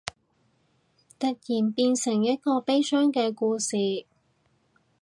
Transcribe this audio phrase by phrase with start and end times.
[1.19, 4.07] 突然變成一個悲傷嘅故事